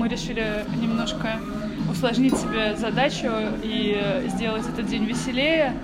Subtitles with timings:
[0.00, 1.38] мы решили немножко
[1.90, 3.30] усложнить себе задачу
[3.62, 5.74] и сделать этот день веселее.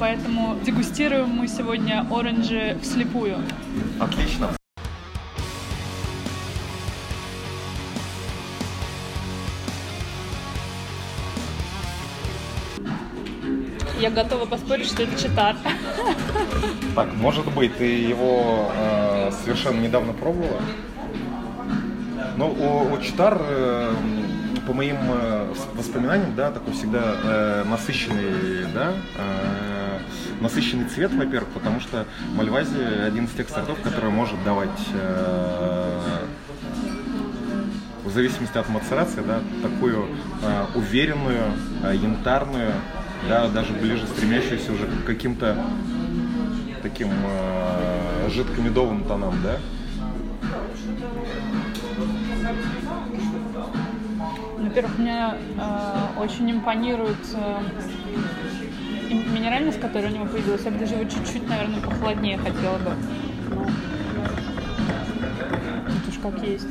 [0.00, 3.36] Поэтому дегустируем мы сегодня оранжи вслепую.
[4.00, 4.48] Отлично.
[14.00, 15.56] Я готова поспорить, что это читар.
[16.94, 20.62] Так, может быть, ты его э, совершенно недавно пробовала?
[22.36, 23.94] Ну, у, у читар, э,
[24.66, 29.98] по моим э, воспоминаниям, да, такой всегда э, насыщенный, да, э,
[30.42, 32.04] насыщенный цвет, во-первых, потому что
[32.34, 36.00] Мальвази один из тех сортов, который может давать э,
[38.04, 40.06] в зависимости от мацерации, да, такую
[40.42, 42.72] э, уверенную, э, янтарную,
[43.30, 45.56] да, даже ближе стремящуюся уже к каким-то
[46.82, 49.56] таким э, жидкомедовым тонам, да?
[54.76, 57.60] Во-первых, мне э, очень импонирует э,
[59.32, 60.60] минеральность, которая у него появилась.
[60.66, 62.90] Я бы даже его чуть-чуть, наверное, похолоднее хотела бы.
[63.48, 63.64] Ну,
[65.86, 66.68] тут уж как есть.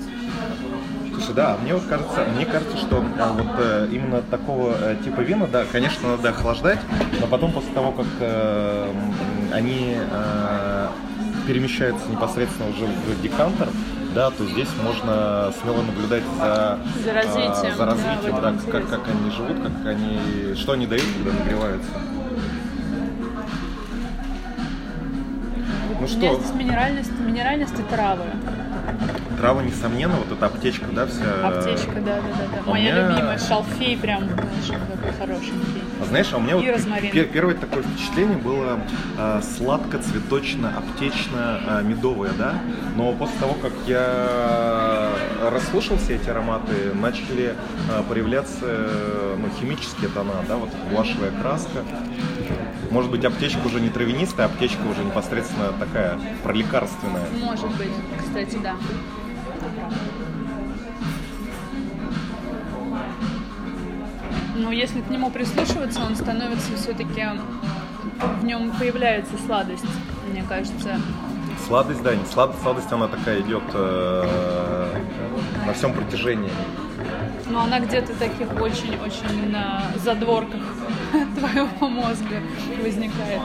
[1.15, 5.21] Слушай, да, мне вот кажется, мне кажется, что а, вот э, именно такого э, типа
[5.21, 6.79] вина, да, конечно, надо охлаждать,
[7.19, 8.87] но потом после того, как э,
[9.51, 10.87] они э,
[11.47, 13.69] перемещаются непосредственно уже в декантер,
[14.15, 18.89] да, то здесь можно смело наблюдать за, за развитием, а, за развитием да, да как,
[18.89, 21.89] как они живут, как они, что они дают, когда нагреваются.
[25.99, 26.17] Ну что?
[26.17, 28.23] У меня здесь минеральность, минеральность и травы.
[29.37, 31.45] Трава, несомненно, вот эта аптечка, да, вся.
[31.47, 32.47] Аптечка, да, да, да.
[32.55, 32.61] да.
[32.71, 33.09] Моя меня...
[33.09, 35.81] любимая, шалфей прям, такой хорошенький.
[36.01, 38.79] А знаешь, а у меня и вот пер- первое такое впечатление было
[39.17, 42.53] э, сладко-цветочно-аптечно-медовое, да.
[42.95, 45.09] Но после того, как я
[45.51, 47.55] расслышал все эти ароматы, начали
[47.89, 48.65] э, появляться
[49.37, 51.83] ну, химические тона, да, вот гуашевая краска.
[52.91, 57.25] Может быть, аптечка уже не травянистая, аптечка уже непосредственно такая пролекарственная.
[57.41, 57.89] Может быть,
[58.19, 58.75] кстати, да.
[64.55, 67.25] Но если к нему прислушиваться, он становится все-таки
[68.41, 69.83] в нем появляется сладость,
[70.31, 70.99] мне кажется.
[71.67, 75.01] Сладость, да, не сладость, сладость она такая идет э,
[75.65, 76.51] на всем протяжении.
[77.49, 80.61] Но она где-то таких очень-очень на задворках
[81.37, 82.41] твоего мозга
[82.81, 83.41] возникает.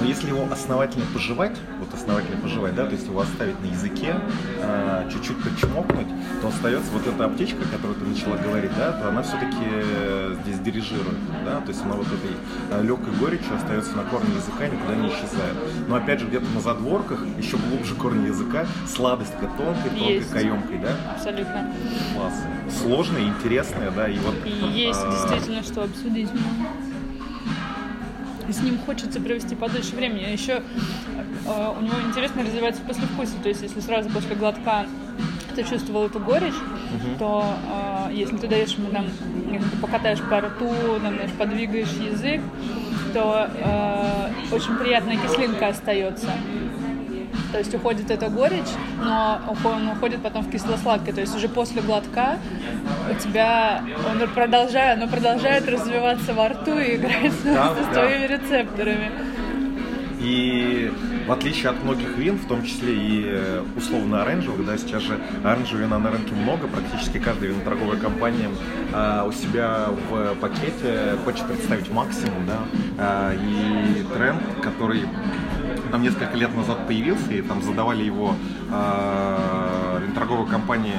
[0.00, 1.56] Но если его основательно пожевать,
[1.88, 4.14] вот основательно пожевать, да, то есть его оставить на языке,
[4.60, 6.06] э, чуть-чуть подчмокнуть,
[6.40, 9.54] то остается вот эта аптечка, которую ты начала говорить, да, то она все-таки
[10.42, 12.30] здесь дирижирует, да, то есть она вот этой
[12.70, 15.56] э, легкой горечью остается на корне языка, никуда не исчезает.
[15.88, 20.30] Но опять же где-то на задворках, еще глубже корня языка, сладость тонкой, тонкой, есть.
[20.30, 20.96] каемкой, да?
[21.14, 21.72] Абсолютно.
[22.14, 22.34] Класс.
[22.82, 24.34] Сложная, интересная, да, и вот...
[24.44, 25.10] И есть а...
[25.10, 26.28] действительно что обсудить
[28.48, 30.24] и с ним хочется провести подольше времени.
[30.24, 30.62] А еще
[31.46, 34.86] э, у него интересно развивается послевкусие, то есть если сразу после глотка
[35.54, 37.18] ты чувствовал эту горечь, uh-huh.
[37.18, 37.44] то
[38.08, 39.06] э, если ты даешь ему там,
[39.52, 40.70] если ты покатаешь по рту,
[41.02, 42.40] там, знаешь, подвигаешь язык,
[43.12, 46.30] то э, очень приятная кислинка остается.
[47.52, 48.70] То есть уходит эта горечь,
[49.02, 51.14] но он уходит потом в кисло-сладкое.
[51.14, 52.38] То есть уже после глотка
[53.10, 57.92] у тебя он продолжает, оно продолжает развиваться во рту и играть да, с да.
[57.92, 59.10] твоими рецепторами.
[60.20, 60.92] И
[61.28, 65.20] в отличие от многих вин, в том числе и э, условно оранжевых, да, сейчас же
[65.44, 68.48] оранжевого вина на рынке много, практически каждая виноторговая компания
[68.92, 72.58] а, у себя в пакете хочет представить максимум, да,
[72.98, 75.02] а, и тренд, который
[75.88, 78.34] там несколько лет назад появился, и там задавали его
[78.70, 80.94] э, торговые компании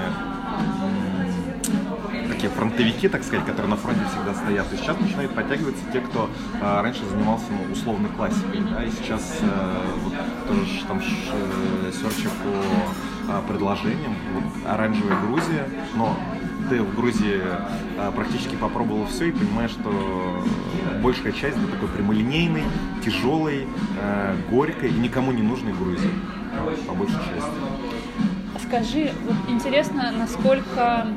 [2.39, 4.71] такие фронтовики, так сказать, которые на фронте всегда стоят.
[4.71, 6.29] И сейчас начинают подтягиваться те, кто
[6.61, 8.61] э, раньше занимался ну, условной классикой.
[8.71, 10.13] Да, и сейчас э, вот,
[10.47, 14.15] тоже там э, серчи по э, предложениям.
[14.33, 16.17] Вот, оранжевая Грузия, но
[16.69, 17.41] ты в Грузии
[17.97, 20.43] а, практически попробовал все и понимаешь, что
[21.01, 22.63] большая часть это такой прямолинейной,
[23.03, 23.67] тяжелой,
[23.99, 26.11] а, горькой и никому не нужной Грузии,
[26.87, 27.51] по большей части.
[28.67, 31.07] Скажи, вот интересно, насколько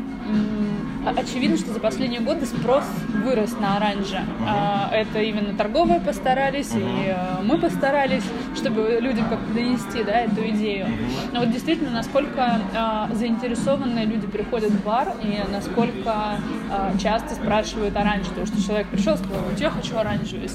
[1.05, 2.85] очевидно, что за последние годы спрос
[3.25, 4.17] вырос на оранже.
[4.17, 4.91] Uh-huh.
[4.93, 7.05] Это именно торговые постарались, uh-huh.
[7.05, 8.25] и э, мы постарались,
[8.55, 10.87] чтобы людям как-то донести да, эту идею.
[11.33, 16.39] Но вот действительно, насколько э, заинтересованные люди приходят в бар, и насколько
[16.71, 20.49] э, часто спрашивают оранж, потому что человек пришел и сказал, вот я хочу оранжевый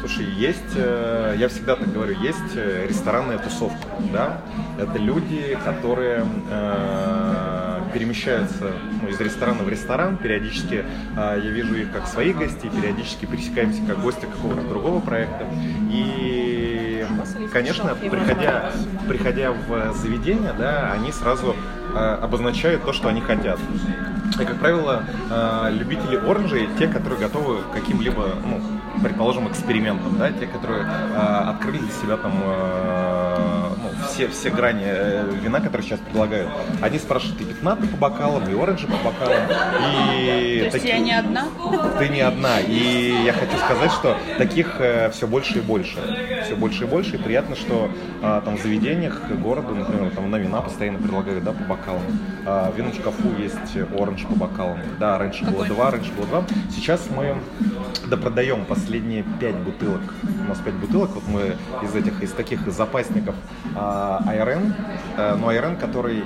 [0.00, 2.54] Слушай, есть, я всегда так говорю, есть
[2.88, 4.40] ресторанная тусовка, да?
[4.78, 6.24] Это люди, которые
[7.92, 10.16] перемещаются ну, из ресторана в ресторан.
[10.16, 10.84] Периодически
[11.16, 15.46] я вижу их как своих гостей, периодически пересекаемся как гости какого-то другого проекта.
[15.90, 17.04] И,
[17.52, 18.72] конечно, приходя,
[19.08, 21.54] приходя в заведение, да, они сразу
[21.94, 23.58] обозначают то, что они хотят.
[24.40, 25.04] И, как правило,
[25.70, 28.60] любители оранжей те, которые готовы каким-либо, ну,
[29.02, 32.32] предположим, экспериментом, да, те, которые открыли для себя там
[34.12, 36.50] все, все грани э, вина, которые сейчас предлагают,
[36.80, 39.42] они спрашивают и 15 по бокалам, и оранжи по бокалам.
[40.14, 41.46] И То есть я не одна?
[41.98, 42.60] Ты не одна.
[42.60, 45.96] И я хочу сказать, что таких э, все больше и больше.
[46.44, 47.16] Все больше и больше.
[47.16, 47.90] И приятно, что
[48.22, 52.02] а, там в заведениях города, например, там на вина постоянно предлагают, да, по бокалам.
[52.46, 54.78] А, в винном шкафу есть оранж по бокалам.
[54.98, 55.54] Да, раньше Какой?
[55.54, 56.44] было два, раньше было два.
[56.70, 57.36] Сейчас мы
[58.08, 60.02] допродаем последние пять бутылок.
[60.22, 61.10] У нас пять бутылок.
[61.10, 63.34] Вот мы из этих, из таких запасников
[63.74, 64.74] а, IRN,
[65.16, 66.22] э, но IRN, который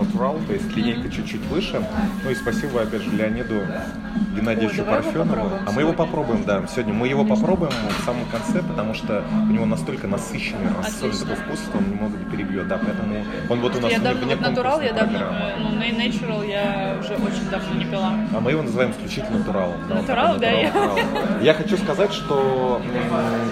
[0.00, 1.82] Natural, то есть линейка чуть-чуть выше.
[2.24, 3.62] Ну и спасибо, опять же, Леониду
[4.34, 5.50] Геннадьевичу Парфенову.
[5.66, 6.62] А мы его попробуем, да.
[6.66, 11.36] Сегодня мы его попробуем в самом конце, потому что у него настолько насыщенный, рассольный такой
[11.36, 12.78] вкус, что он немного не перебьет, да.
[12.78, 15.20] Поэтому он вот у нас я давно, вне Natural, я давно,
[15.58, 18.12] ну, Natural я уже очень давно не пила.
[18.34, 19.40] А мы его называем исключительно.
[19.40, 20.50] Да, Natural, да.
[20.50, 20.72] Я...
[21.42, 22.80] я хочу сказать, что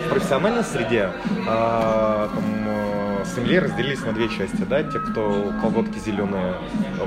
[0.06, 1.11] в профессиональной среде
[1.47, 2.98] а, там,
[3.29, 6.55] сомелье разделились на две части, да, те, кто колготки зеленые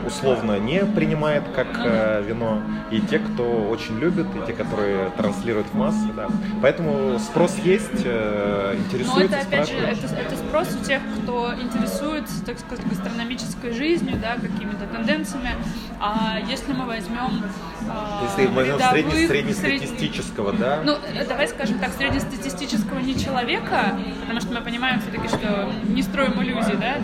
[0.05, 5.67] условно не принимает как э, вино, и те, кто очень любит, и те, которые транслируют
[5.67, 6.27] в массы, да.
[6.61, 11.53] Поэтому спрос есть, э, интересуется, Но это, опять же, это, это спрос у тех, кто
[11.53, 15.51] интересуется, так сказать, гастрономической жизнью, да, какими-то тенденциями.
[15.99, 17.43] А если мы возьмем
[17.89, 20.81] а, если мы возьмем средне, среднестатистического, да?
[20.83, 20.97] Ну,
[21.27, 26.75] давай скажем так, среднестатистического не человека, потому что мы понимаем все-таки, что не строим иллюзий,
[26.75, 26.97] да,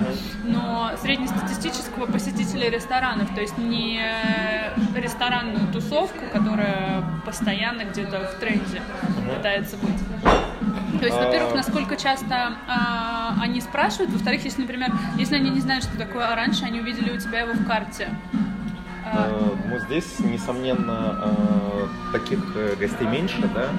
[0.43, 4.01] но среднестатистического посетителя ресторанов, то есть не
[4.95, 8.81] ресторанную тусовку, которая постоянно где-то в тренде
[9.33, 9.99] пытается быть.
[10.99, 11.57] То есть, во-первых, а.
[11.57, 16.63] насколько часто а, они спрашивают, во-вторых, если, например, если они не знают, что такое оранж,
[16.63, 18.09] они увидели у тебя его в карте,
[19.13, 19.53] а...
[19.69, 23.69] Ну, здесь, несомненно, э, таких э, гостей меньше, да,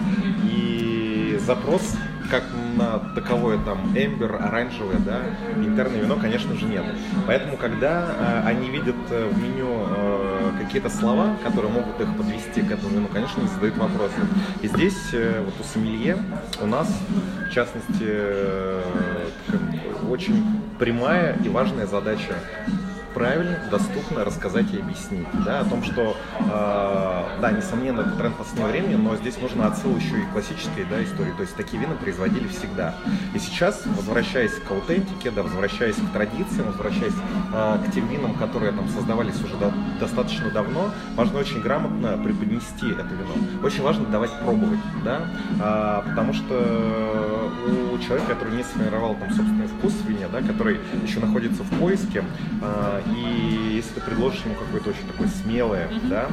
[0.45, 1.97] и запрос
[2.31, 2.45] как
[2.77, 5.21] на таковое там эмбер, оранжевое, да,
[5.57, 6.85] интерное вино, конечно же, нет.
[7.27, 12.63] Поэтому, когда э, они видят э, в меню э, какие-то слова, которые могут их подвести
[12.63, 14.15] к этому вину, конечно, задают вопросы.
[14.63, 16.19] И здесь вот у сомелье
[16.61, 16.89] у нас,
[17.49, 18.07] в частности,
[20.09, 22.35] очень прямая и важная задача
[23.19, 28.69] правильно, доступно рассказать и объяснить, да, о том, что, э, да, несомненно, это тренд последнего
[28.69, 32.47] времени, но здесь нужно отсыл еще и классической, да, истории, то есть такие вина производили
[32.47, 32.95] всегда.
[33.35, 37.15] И сейчас, возвращаясь к аутентике, да, возвращаясь к традициям, возвращаясь
[37.53, 42.89] э, к тем винам, которые там создавались уже до, достаточно давно, важно очень грамотно преподнести
[42.89, 43.35] это вино.
[43.65, 45.23] Очень важно давать пробовать, да,
[45.59, 47.51] э, потому что
[47.93, 51.81] у человека, который не сформировал там собственный вкус в вине, да, который еще находится в
[51.81, 52.23] поиске,
[52.63, 56.29] э, и если ты предложишь ему какое-то очень такое смелое, да,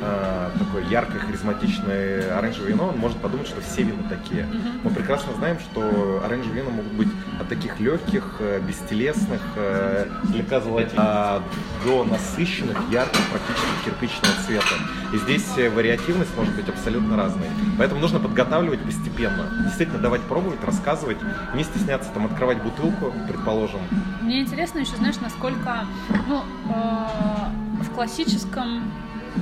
[0.00, 4.42] э, такое яркое, харизматичное оранжевое вино, он может подумать, что все вина такие.
[4.42, 4.80] Mm-hmm.
[4.84, 7.08] Мы прекрасно знаем, что оранжевые вина могут быть
[7.40, 11.42] от таких легких, э, бестелесных, э, слегка золотистых, а
[11.84, 14.74] до насыщенных, ярких, практически кирпичного цвета.
[15.12, 17.48] И здесь э, вариативность может быть абсолютно разной.
[17.78, 19.48] Поэтому нужно подготавливать постепенно.
[19.64, 21.18] Действительно давать пробовать, рассказывать,
[21.54, 23.80] не стесняться там открывать бутылку, предположим.
[24.20, 25.86] Мне интересно еще, знаешь, насколько
[26.28, 28.92] ну, э, в классическом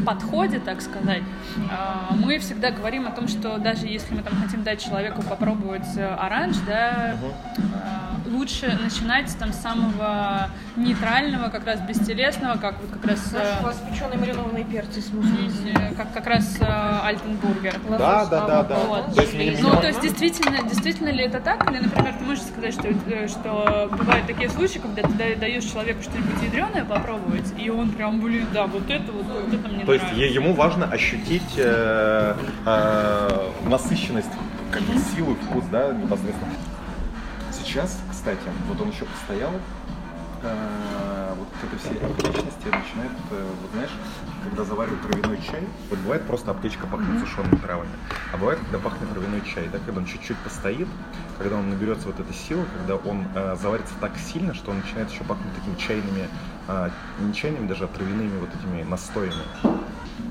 [0.05, 1.23] подходе, так сказать,
[1.71, 5.87] а, мы всегда говорим о том, что даже если мы там хотим дать человеку попробовать
[5.97, 7.17] э, оранж, да,
[7.57, 8.14] uh-huh.
[8.27, 13.21] Лучше начинать там с самого нейтрального, как раз бестелесного, как вот как раз...
[13.27, 15.11] Знаешь, у вас печеные маринованные перцы с
[15.97, 17.75] как, как раз Альтенбургер.
[17.91, 18.77] Да, да, да, да.
[18.87, 19.15] Вот.
[19.15, 21.71] То есть, ну, то есть действительно, действительно ли это так?
[21.71, 26.03] Или, например, ты можешь сказать, что, э, что бывают такие случаи, когда ты даешь человеку
[26.03, 29.95] что-нибудь ядреное попробовать, и он прям, блин, да, вот это вот, вот это мне То
[29.95, 32.35] есть ему важно ощутить э,
[32.67, 34.31] э, насыщенность,
[34.71, 36.53] как бы силу, вкус, да, непосредственно.
[37.53, 39.51] Сейчас, кстати, вот он еще постоял,
[40.43, 43.91] э, вот это все аптечности начинает, э, вот знаешь,
[44.45, 47.91] когда заваривают травяной чай, вот бывает просто аптечка пахнет сушеными травами,
[48.33, 50.89] а бывает, когда пахнет травяной чай, да, когда он чуть-чуть постоит,
[51.37, 55.11] когда он наберется вот этой силы, когда он э, заварится так сильно, что он начинает
[55.11, 56.29] еще пахнуть такими чайными,
[56.69, 56.91] э,
[57.21, 59.45] не чайными даже, а травяными вот этими настоями.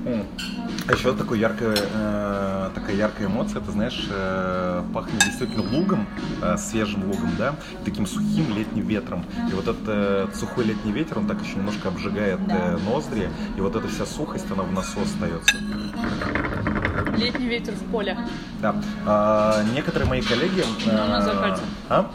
[0.06, 6.06] А еще такой яркая, э, такая яркая эмоция, ты знаешь, э, пахнет действительно лугом,
[6.42, 9.24] э, свежим лугом, да, таким сухим летним ветром.
[9.50, 13.60] И вот этот э, сухой летний ветер, он так еще немножко обжигает э, ноздри, и
[13.62, 15.56] вот эта вся сухость, она в носу остается.
[17.16, 18.18] Летний ветер в поле.
[18.60, 18.74] Да.
[19.06, 20.64] А, некоторые мои коллеги...
[20.86, 21.62] Но на э, закате.
[21.88, 22.10] А?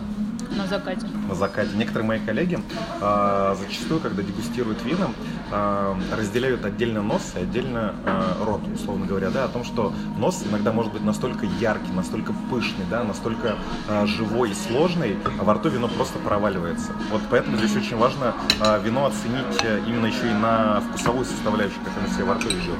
[0.52, 1.06] На закате.
[1.28, 1.76] на закате.
[1.76, 2.60] Некоторые мои коллеги
[3.02, 5.10] а, зачастую, когда дегустируют вина,
[5.52, 10.44] а, разделяют отдельно нос и отдельно а, рот, условно говоря, да, о том, что нос
[10.50, 15.54] иногда может быть настолько яркий, настолько пышный, да, настолько а, живой и сложный, а во
[15.54, 16.92] рту вино просто проваливается.
[17.12, 21.80] Вот поэтому здесь очень важно а, вино оценить э, именно еще и на вкусовую составляющую,
[21.84, 22.80] как оно себя во рту ведет.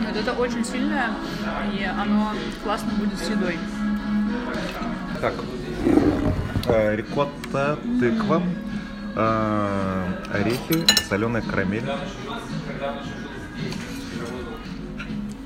[0.00, 1.10] Вот это очень сильное,
[1.72, 2.32] и оно
[2.62, 3.58] классно будет с едой.
[5.20, 5.53] Так, э,
[6.66, 8.42] рикотта, тыква,
[9.16, 11.84] э, орехи, соленая карамель.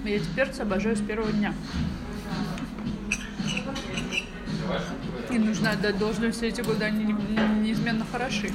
[0.05, 1.53] Я эти перцы обожаю с первого дня.
[5.31, 8.51] И нужно отдать должное, все эти годы они не- неизменно хороши.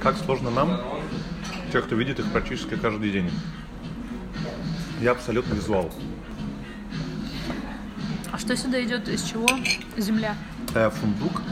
[0.00, 0.80] Как сложно нам,
[1.72, 3.30] тех, кто видит их практически каждый день.
[5.00, 5.90] Я абсолютно визуал.
[8.30, 9.08] А что сюда идет?
[9.08, 9.48] Из чего?
[9.96, 10.34] Земля.
[10.72, 11.42] Э, фундук,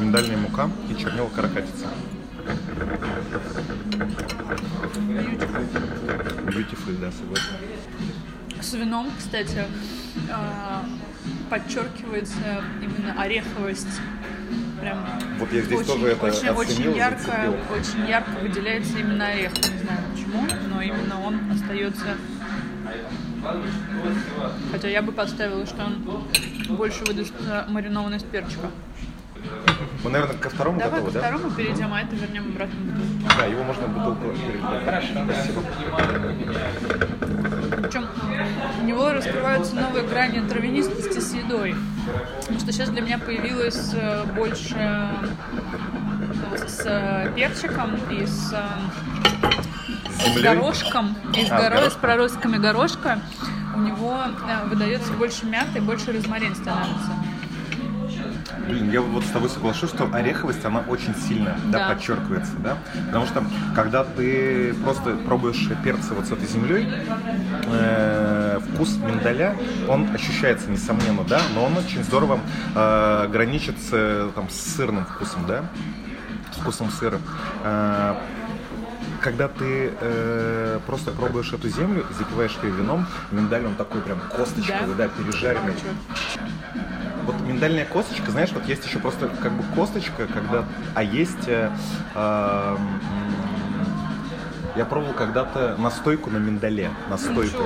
[0.00, 1.86] миндальная мука и чернила каракатица.
[6.48, 7.52] Beautiful, да, согласен.
[8.60, 9.64] С вином, кстати,
[10.30, 10.84] а,
[11.50, 14.00] подчеркивается именно ореховость.
[14.80, 15.06] Прям
[15.38, 17.54] Вот я здесь очень, тоже это очень, оценил, очень ярко, зацепил.
[17.76, 19.52] очень ярко выделяется именно орех.
[19.54, 22.16] Не знаю почему, но именно он остается.
[24.72, 26.22] Хотя я бы поставила, что он
[26.76, 28.70] больше выдаст э, маринованность перчика.
[30.02, 31.28] Мы, наверное, ко второму Давай готовы, ко да?
[31.28, 33.38] второму перейдем, а это вернем обратно в бутылку.
[33.38, 34.62] Да, его можно в бутылку перелить.
[34.82, 35.62] Спасибо.
[37.82, 38.06] Причем
[38.80, 41.74] у него раскрываются новые грани травянистости с едой.
[42.40, 45.26] Потому что сейчас для меня появилось э, больше э,
[46.66, 48.54] с перчиком и с,
[50.24, 53.18] с горошком, и с, А, с горо- с проростками горошка.
[53.76, 54.14] У него
[54.48, 57.10] э, выдается больше мяты и больше розмарин становится.
[58.68, 61.88] Блин, я вот с тобой соглашусь, что ореховость, она очень сильно да, Да.
[61.94, 62.78] подчеркивается, да?
[63.06, 66.88] Потому что, когда ты просто пробуешь перцы вот с этой землей,
[67.66, 69.56] э, вкус миндаля,
[69.88, 71.40] он ощущается, несомненно, да?
[71.54, 72.38] Но он очень здорово
[72.74, 75.64] э, граничит с, э, там, с сырным вкусом, да?
[76.54, 77.18] С вкусом сыра.
[77.64, 78.14] Э,
[79.24, 84.20] когда ты э, просто пробуешь эту землю и запиваешь ее вином, миндаль он такой прям
[84.20, 85.08] косточковый, да, Да.
[85.08, 85.74] пережаренный.
[87.24, 91.70] Вот миндальная косточка, знаешь, вот есть еще просто как бы косточка, когда, а есть, э,
[92.14, 92.76] э,
[94.76, 97.62] я пробовал когда-то настойку на миндале, настойку.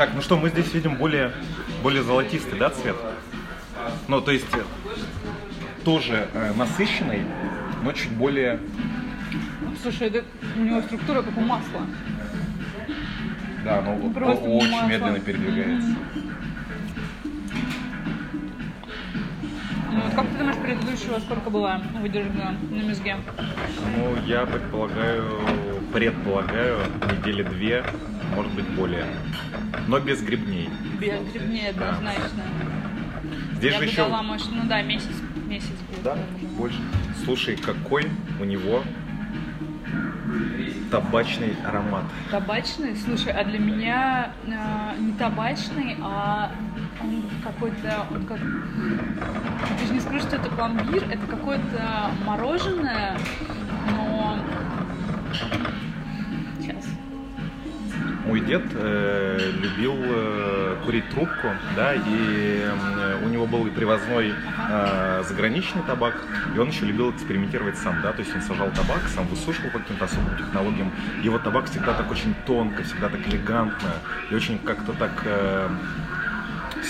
[0.00, 1.30] Так, ну что, мы здесь видим более,
[1.82, 2.96] более золотистый, да, цвет?
[4.08, 4.62] Ну, то есть э,
[5.84, 7.22] тоже э, насыщенный,
[7.82, 8.60] но чуть более,
[9.82, 10.24] Слушай, это
[10.56, 11.80] у него структура как у масла.
[13.64, 14.86] да, ну, о- Просто очень масло.
[14.88, 15.88] медленно передвигается.
[19.92, 23.16] Ну, вот как ты думаешь, предыдущего сколько было выдержано на мезге?
[23.96, 25.40] Ну, я предполагаю,
[25.92, 26.78] предполагаю,
[27.10, 27.84] недели две,
[28.34, 29.06] может быть, более.
[29.86, 30.70] Но без грибней.
[31.00, 32.44] Без грибней однозначно.
[33.54, 33.96] Здесь Я бы еще...
[33.96, 35.14] дала, может, ну да, месяц,
[35.46, 36.02] месяц будет.
[36.02, 36.16] Да,
[36.56, 36.78] больше.
[37.24, 38.06] Слушай, какой
[38.40, 38.82] у него
[40.90, 42.04] табачный аромат.
[42.30, 42.96] Табачный?
[42.96, 46.50] Слушай, а для меня э, не табачный, а
[47.00, 48.38] он какой-то, он как...
[48.38, 53.18] Я даже не скажу, что это пломбир, это какое-то мороженое,
[53.96, 54.38] но...
[58.30, 62.64] Мой дед э, любил э, курить трубку, да, и
[63.24, 64.32] у него был и привозной
[64.70, 66.14] э, заграничный табак,
[66.54, 69.80] и он еще любил экспериментировать сам, да, то есть он сажал табак, сам высушивал по
[69.80, 70.92] каким-то особым технологиям.
[71.24, 73.94] Вот табак всегда так очень тонко, всегда так элегантно
[74.30, 75.10] и очень как-то так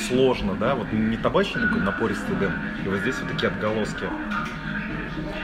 [0.09, 2.53] сложно, да, вот не табачный напористый дым,
[2.85, 4.05] и вот здесь вот такие отголоски.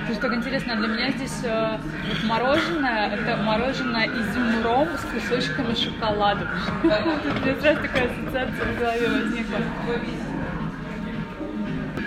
[0.07, 6.49] То как интересно, для меня здесь э, вот мороженое, это мороженое изюм-ром с кусочками шоколада.
[6.83, 9.59] У меня сразу такая ассоциация в голове возникла.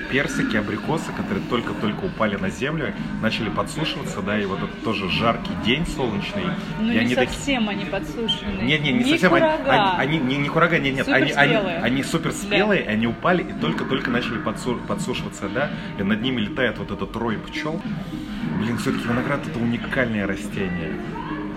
[0.09, 5.53] Персики, абрикосы, которые только-только упали на землю, начали подсушиваться, да, и вот это тоже жаркий
[5.65, 6.43] день солнечный.
[6.79, 8.61] Ну, не они совсем они подсушены.
[8.61, 9.33] нет, нет, не, совсем.
[9.33, 9.97] Они, курага.
[9.97, 11.07] они, они- не, не курага, нет, нет.
[11.07, 15.69] Они, они, они супер спелые, они упали и только-только начали подсу- подсушиваться, да.
[15.99, 17.81] И над ними летает вот этот рой пчел.
[18.59, 20.93] Блин, все-таки виноград это уникальное растение.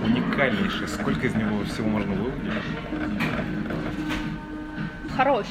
[0.05, 0.89] Уникальнейшее.
[0.89, 2.53] Сколько из него всего можно выводить?
[5.17, 5.47] Хорош.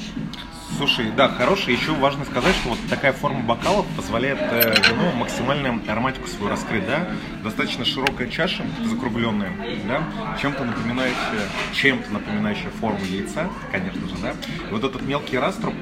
[0.78, 1.74] Слушай, да, хороший.
[1.76, 6.86] Еще важно сказать, что вот такая форма бокалов позволяет э, вину максимальную ароматику свою раскрыть,
[6.88, 7.08] да.
[7.44, 9.52] Достаточно широкая чаша, закругленная,
[9.88, 10.04] да,
[10.42, 14.32] чем-то напоминающая, чем-то напоминающая форму яйца, конечно же, да.
[14.32, 15.76] И вот этот мелкий раструб,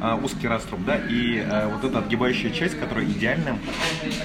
[0.00, 3.58] а, узкий раструб, да, и э, вот эта отгибающая часть, которая идеально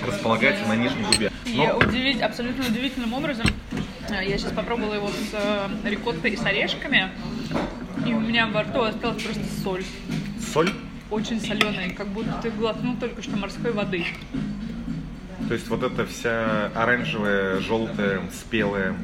[0.05, 1.31] располагается на нижней губе.
[1.45, 3.45] И Но- удивить, абсолютно удивительным образом,
[4.09, 7.09] э, я сейчас попробовала его с э, рикоттой и с орешками,
[8.05, 9.83] и у меня во рту осталась просто соль.
[10.53, 10.71] Соль,
[11.09, 14.05] Очень соленая, как будто ты глотнул только что морской воды.
[15.47, 18.95] то есть вот эта вся оранжевая, желтая, спелая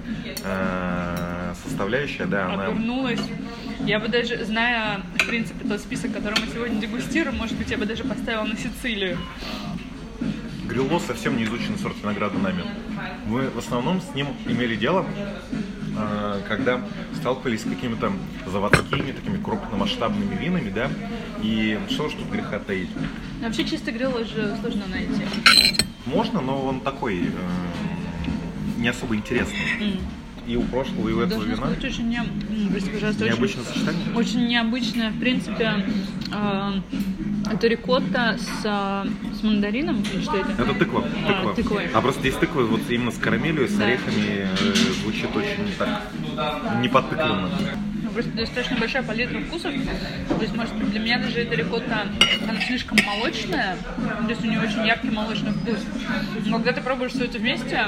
[0.44, 2.68] э, составляющая, да, она...
[2.68, 3.22] Отвернулась.
[3.86, 7.78] Я бы даже, зная, в принципе, тот список, который мы сегодня дегустируем, может быть, я
[7.78, 9.18] бы даже поставила на Сицилию.
[10.66, 12.64] Грилло совсем не изученный сорт винограда нами.
[13.28, 15.06] Мы в основном с ним имели дело,
[16.48, 16.82] когда
[17.16, 18.12] сталкивались с какими-то
[18.48, 20.90] заводскими, такими крупномасштабными винами, да,
[21.42, 22.90] и что ж тут греха таить.
[23.40, 25.24] Но вообще чистый грилл же сложно найти.
[26.06, 27.30] Можно, но он такой э,
[28.78, 29.58] не особо интересный.
[29.80, 30.00] М.
[30.46, 32.70] И у прошлого, и у этого Должна вина сказать, очень не...
[32.70, 34.16] прости, пожалуйста, очень- необычное сочетание.
[34.16, 35.86] Очень необычная, в принципе,
[36.34, 36.72] э,
[37.52, 40.52] это рикотта с, э, с мандарином, или что это?
[40.52, 41.04] Это тыква.
[41.28, 41.56] А, тыква.
[41.56, 41.88] тыквой.
[41.94, 43.86] А просто здесь тыква вот именно с карамелью, с Да.
[43.86, 44.74] орехами э,
[45.04, 46.02] звучит очень так
[46.82, 47.50] неподтыкленно.
[48.04, 49.74] Ну, Просто достаточно большая палитра вкусов.
[50.30, 52.06] То есть, может быть, для меня даже эта рикотта,
[52.48, 53.76] она слишком молочная.
[53.96, 55.80] То есть у нее очень яркий молочный вкус.
[56.46, 57.88] Но когда ты пробуешь все это вместе,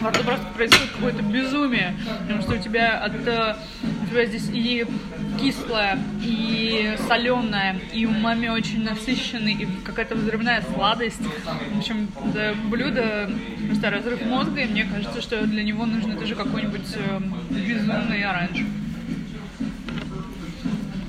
[0.00, 1.94] во рту просто происходит какое-то безумие.
[2.22, 3.56] Потому что у тебя от э,
[4.02, 4.84] у тебя здесь и
[5.38, 11.22] кислое, и соленое, и умами очень насыщенный, и какая-то взрывная сладость.
[11.22, 13.30] В общем, это блюдо
[13.66, 18.64] просто разрыв мозга, и мне кажется, что для него нужно тоже какой-нибудь э, безумный оранж.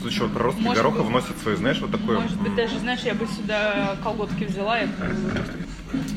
[0.02, 1.08] Тут еще проростки Может гороха быть.
[1.08, 2.20] вносят свой, знаешь, вот такое...
[2.20, 4.88] Может быть, даже, знаешь, я бы сюда колготки взяла, и,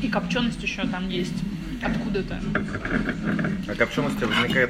[0.01, 1.35] и копченость еще там есть.
[1.83, 2.39] Откуда-то.
[3.67, 4.69] А копченость возникает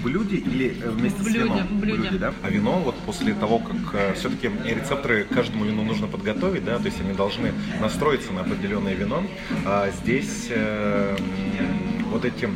[0.00, 1.66] в блюде или э, вместе В с блюде, вином?
[1.66, 2.10] в блюде.
[2.18, 2.32] да?
[2.42, 6.86] А вино вот после того, как все-таки рецепторы к каждому вину нужно подготовить, да, то
[6.86, 9.22] есть они должны настроиться на определенное вино.
[9.66, 11.16] А здесь э,
[12.10, 12.48] вот эти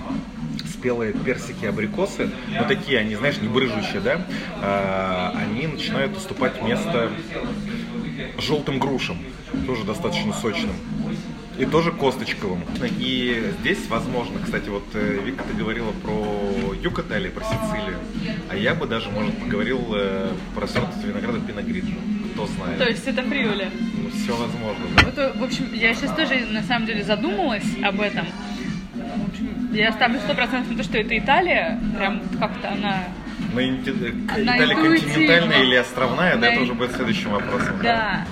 [0.73, 4.27] спелые персики, абрикосы, вот такие, они, знаешь, не брыжущие, да,
[4.61, 7.11] а, они начинают уступать место
[8.39, 9.19] желтым грушам,
[9.67, 10.73] тоже достаточно сочным.
[11.59, 12.63] И тоже косточковым.
[12.99, 17.97] И здесь, возможно, кстати, вот э, Вика, ты говорила про Юкатали, про Сицилию.
[18.51, 21.95] А я бы даже, может, поговорил э, про сорт винограда Пиногриджо.
[22.33, 22.79] Кто знает.
[22.79, 23.71] То есть это фриоли.
[24.13, 25.05] все возможно, да.
[25.05, 28.27] Вот, э, в общем, я сейчас тоже на самом деле задумалась об этом.
[28.95, 31.81] В общем, я ставлю сто процентов на то, что это Италия.
[31.97, 33.05] Прям как-то она...
[33.53, 36.53] Но инти- Италия континентальная или островная, да, Да.
[36.53, 37.77] это уже будет следующим вопросом.
[37.81, 38.27] Да.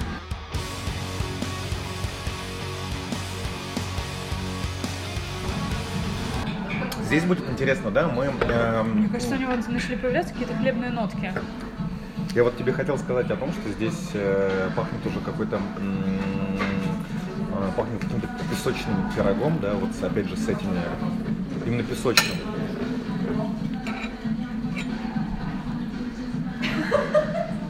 [7.13, 8.25] Здесь будет интересно, да, мы...
[8.25, 11.31] эм, Мне кажется, у него начали появляться какие-то хлебные нотки.
[12.35, 16.19] Я вот тебе хотел сказать о том, что здесь э, пахнет уже какой-то м,
[17.55, 20.81] э, пахнет каким-то песочным пирогом, да, вот опять же с этими
[21.67, 22.39] именно песочным.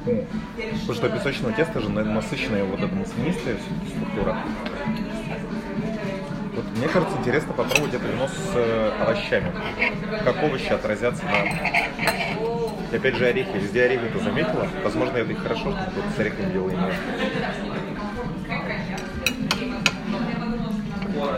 [0.05, 4.37] Потому что песочного теста же наверное, насыщенная вот эта маслянистая все-таки структура.
[6.83, 9.53] Вот мне кажется, интересно попробовать это вино с э, овощами.
[10.25, 11.31] Как овощи отразятся на
[12.91, 13.51] и опять же орехи.
[13.55, 14.67] Везде орехи ты заметила?
[14.83, 16.95] Возможно, это и хорошо, что тут с орехами имеет.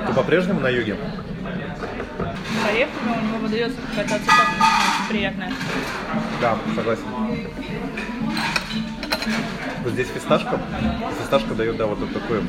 [0.06, 0.96] Ты по-прежнему на юге?
[0.96, 5.52] С орехами у него выдается какая-то очень приятная.
[6.40, 7.04] Да, согласен.
[9.82, 10.58] Вот здесь фисташка.
[11.20, 12.42] Фисташка дает, да, вот это такое.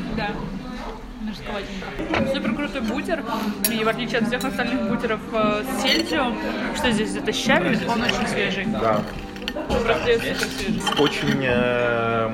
[1.35, 2.33] Мужсковатенько.
[2.33, 3.23] Супер крутой бутер.
[3.71, 6.35] И в отличие от всех остальных бутеров э, с сельдью,
[6.75, 8.65] что здесь это щавель, он очень свежий.
[8.65, 9.01] Да.
[10.97, 12.29] Очень э,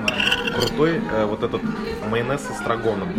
[0.56, 1.62] крутой э, вот этот
[2.10, 3.10] майонез с эстрагоном.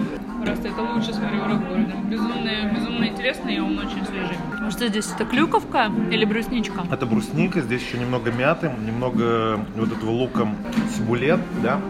[0.45, 1.93] Просто это лучше смотрю в города.
[2.05, 4.37] Безумно, безумно интересный, и он очень свежий.
[4.71, 5.11] Что здесь?
[5.13, 6.85] Это клюковка или брусничка?
[6.91, 10.49] Это брусника, здесь еще немного мяты, немного вот этого лука
[10.97, 11.81] сибулет, да.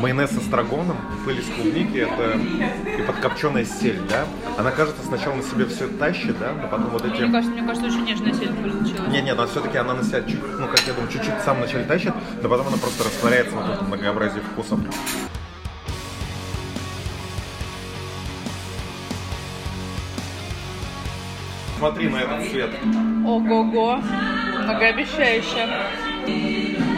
[0.00, 2.38] Майонез с эстрагоном, пыль из клубники, это
[2.98, 4.24] и подкопченая сель, да?
[4.58, 7.22] Она, кажется, сначала на себе все тащит, да, но потом вот эти...
[7.22, 9.12] Мне кажется, мне кажется, очень нежная сель получилась.
[9.12, 11.62] Не, не, но все-таки она на себя, чуть, ну, как я думаю, чуть-чуть в самом
[11.62, 14.80] начале тащит, но потом она просто растворяется в этом многообразии вкусов.
[21.78, 22.70] Смотри на этот цвет.
[23.26, 24.00] Ого-го,
[24.62, 25.68] многообещающе.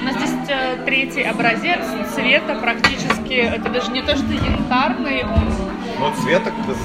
[0.00, 1.80] У нас здесь э, третий образец
[2.14, 5.52] цвета практически, это даже не то, что янтарный, он
[5.98, 6.42] Но цвет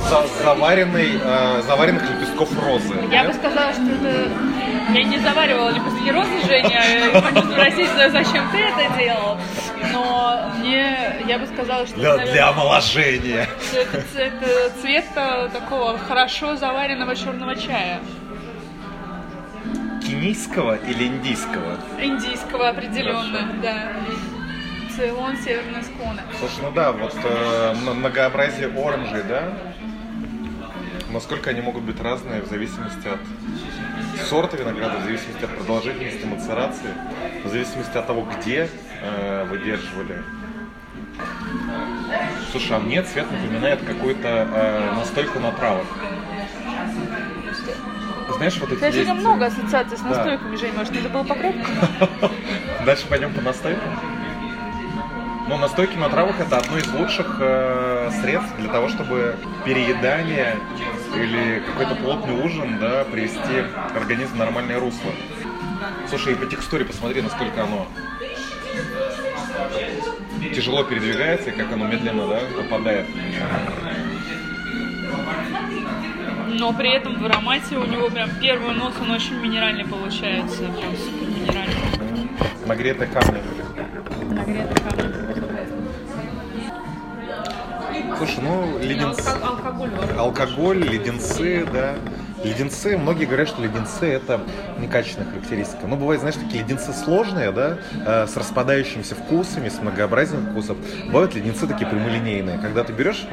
[0.10, 2.96] за- заваренный, э, заваренных лепестков розы.
[3.12, 3.28] Я нет?
[3.28, 4.30] бы сказала, что это...
[4.94, 6.82] Я не заваривала лепестки розы, Женя,
[7.14, 9.38] я хочу спросить, ну, зачем ты это делал.
[9.94, 11.96] Но мне, я бы сказала, что...
[11.96, 13.50] для, это, наверное, для омоложения.
[13.74, 18.00] это, это цвет э, такого хорошо заваренного черного чая.
[20.14, 21.80] Кенийского или индийского?
[22.00, 23.94] Индийского определенно, да.
[24.96, 26.22] Цейлон, северные склоны.
[26.38, 29.54] Слушай, ну да, вот э, многообразие оранжей, да?
[31.12, 36.94] Насколько они могут быть разные в зависимости от сорта винограда, в зависимости от продолжительности мацерации,
[37.44, 38.70] в зависимости от того, где
[39.02, 40.22] э, выдерживали.
[42.52, 45.88] Слушай, а мне цвет напоминает какую-то э, настойку на травах.
[48.30, 50.10] Знаешь, вот эти Кстати, есть- много ассоциаций с Да.
[50.10, 51.70] настойками, Жень, может, это была покрепка?
[52.86, 54.00] Дальше пойдем по настойкам.
[55.48, 60.56] Ну, настойки на травах это одно из лучших э, средств для того, чтобы переедание
[61.16, 65.12] или какой-то плотный ужин, да, привести организм в нормальное русло.
[66.08, 67.88] Слушай, и по текстуре посмотри, насколько оно
[70.56, 73.06] тяжело передвигается и как оно медленно, да, попадает.
[76.54, 80.60] Но при этом в аромате у него прям первый нос, он очень минеральный получается.
[80.60, 82.30] Прям супер минеральный.
[82.66, 83.42] Нагретые камни.
[84.34, 85.14] Нагретый камень.
[88.18, 89.30] Слушай, ну, леденцы...
[89.30, 91.96] Алко- Алкоголь алкоголь, леденцы, да.
[92.44, 94.42] Леденцы, многие говорят, что леденцы это
[94.78, 95.88] некачественная характеристика.
[95.88, 100.78] Но бывает, знаешь, такие леденцы сложные, да, э, с распадающимися вкусами, с многообразием вкусов.
[101.08, 102.60] Бывают леденцы такие прямолинейные.
[102.60, 103.26] Когда ты берешь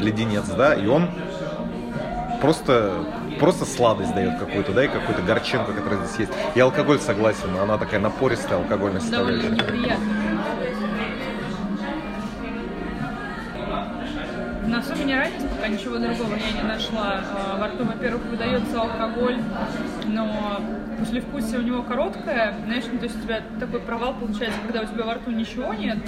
[0.00, 1.10] леденец, да, и он
[2.44, 2.92] просто
[3.40, 6.32] просто сладость дает какую-то, да, и какую-то горчинку, которая здесь есть.
[6.54, 9.96] И алкоголь согласен, она такая напористая алкогольная составляющая.
[14.62, 17.22] В носу минеральность, пока ничего другого я не нашла.
[17.34, 19.38] А, Во рту, во-первых, выдается алкоголь,
[20.06, 20.60] но
[20.98, 22.54] послевкусие у него короткое.
[22.66, 25.72] Знаешь, ну, то есть у тебя такой провал получается, когда у тебя во рту ничего
[25.72, 25.98] нет,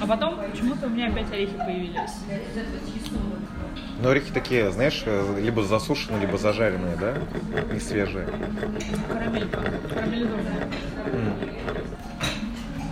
[0.00, 2.12] а потом почему-то у меня опять орехи появились.
[4.00, 7.14] Но орехи такие, знаешь, э, либо засушенные, либо зажаренные, да,
[7.72, 8.26] не свежие.
[9.88, 10.68] Карамелизованная.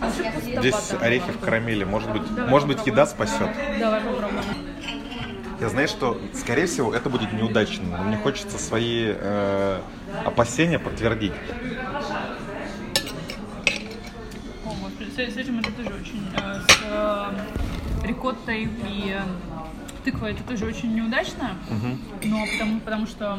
[0.00, 0.60] Вообще пустовато.
[0.60, 3.48] Здесь орехи в карамели, может быть, Давай может быть, еда спасет.
[3.78, 4.42] Давай попробуем.
[5.60, 9.80] Я знаю, что, скорее всего, это будет неудачно, но мне хочется свои э,
[10.24, 11.32] опасения подтвердить.
[14.66, 16.26] О, господи, с, с этим это тоже очень...
[16.36, 19.16] э, с э, рикоттой и
[20.04, 21.50] тыквой это тоже очень неудачно.
[22.24, 23.38] Но потому, потому что,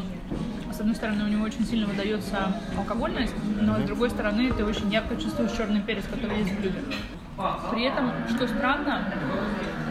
[0.72, 4.92] с одной стороны, у него очень сильно выдается алкогольность, но с другой стороны, ты очень
[4.92, 6.80] ярко чувствуешь черный перец, который есть в блюде.
[7.72, 9.12] При этом, что странно,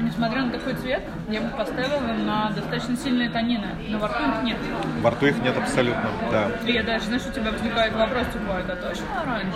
[0.01, 4.43] несмотря на такой цвет, я бы поставила на достаточно сильные танины, но во рту их
[4.45, 4.59] нет.
[5.01, 6.51] Во рту их нет абсолютно, да.
[6.67, 9.55] И я даже, знаешь, у тебя возникает вопрос, типа, это точно оранж?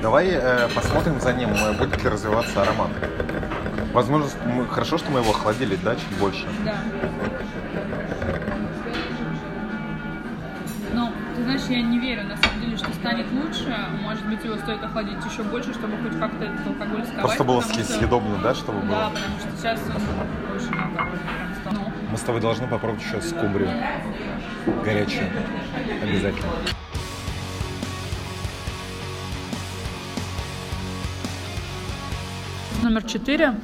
[0.00, 2.90] Давай э, посмотрим за ним, будет ли развиваться аромат.
[3.92, 6.46] Возможно, мы- хорошо, что мы его охладили, да, чуть больше.
[6.64, 6.74] Да.
[10.92, 13.74] Но, ты знаешь, я не верю, на самом деле, что станет лучше.
[14.02, 17.22] Может быть, его стоит охладить еще больше, чтобы хоть как-то этот алкоголь сковать.
[17.22, 19.10] Просто было что- съедобно, да, чтобы Да, было.
[19.10, 21.92] потому что сейчас он очень алкогольный прям стал.
[22.10, 23.70] Мы с тобой должны попробовать еще скумбрию.
[24.84, 25.26] Горячую.
[26.02, 26.48] Обязательно.
[32.90, 33.54] Номер четыре,